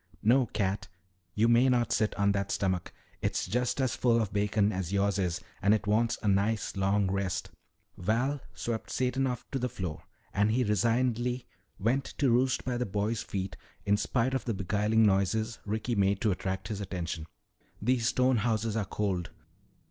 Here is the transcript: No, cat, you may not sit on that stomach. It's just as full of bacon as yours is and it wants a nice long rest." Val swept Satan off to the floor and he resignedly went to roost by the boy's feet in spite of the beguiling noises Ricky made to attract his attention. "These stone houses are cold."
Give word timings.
No, 0.23 0.47
cat, 0.47 0.87
you 1.35 1.47
may 1.47 1.69
not 1.69 1.91
sit 1.91 2.15
on 2.15 2.31
that 2.31 2.49
stomach. 2.51 2.91
It's 3.21 3.45
just 3.45 3.79
as 3.79 3.95
full 3.95 4.19
of 4.19 4.33
bacon 4.33 4.71
as 4.71 4.91
yours 4.91 5.19
is 5.19 5.39
and 5.61 5.75
it 5.75 5.85
wants 5.85 6.17
a 6.23 6.27
nice 6.27 6.75
long 6.75 7.11
rest." 7.11 7.51
Val 7.99 8.41
swept 8.55 8.89
Satan 8.89 9.27
off 9.27 9.45
to 9.51 9.59
the 9.59 9.69
floor 9.69 10.01
and 10.33 10.49
he 10.49 10.63
resignedly 10.63 11.45
went 11.77 12.05
to 12.17 12.31
roost 12.31 12.65
by 12.65 12.77
the 12.77 12.85
boy's 12.87 13.21
feet 13.21 13.55
in 13.85 13.95
spite 13.95 14.33
of 14.33 14.45
the 14.45 14.55
beguiling 14.55 15.05
noises 15.05 15.59
Ricky 15.67 15.93
made 15.93 16.19
to 16.21 16.31
attract 16.31 16.69
his 16.69 16.81
attention. 16.81 17.27
"These 17.79 18.07
stone 18.07 18.37
houses 18.37 18.75
are 18.75 18.85
cold." 18.85 19.29